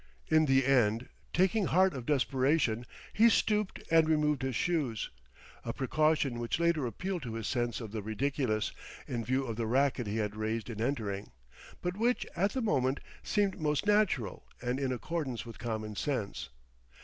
In 0.29 0.45
the 0.47 0.65
end, 0.65 1.09
taking 1.31 1.65
heart 1.65 1.93
of 1.93 2.07
desperation, 2.07 2.87
he 3.13 3.29
stooped 3.29 3.79
and 3.91 4.09
removed 4.09 4.41
his 4.41 4.55
shoes; 4.55 5.11
a 5.63 5.73
precaution 5.73 6.39
which 6.39 6.59
later 6.59 6.87
appealed 6.87 7.21
to 7.21 7.35
his 7.35 7.45
sense 7.45 7.79
of 7.79 7.91
the 7.91 8.01
ridiculous, 8.01 8.71
in 9.07 9.23
view 9.23 9.45
of 9.45 9.57
the 9.57 9.67
racket 9.67 10.07
he 10.07 10.17
had 10.17 10.35
raised 10.35 10.71
in 10.71 10.81
entering, 10.81 11.29
but 11.83 11.97
which 11.97 12.25
at 12.35 12.53
the 12.53 12.63
moment 12.63 12.99
seemed 13.21 13.59
most 13.61 13.85
natural 13.85 14.43
and 14.59 14.79
in 14.79 14.91
accordance 14.91 15.45
with 15.45 15.59
common 15.59 15.95
sense. 15.95 16.49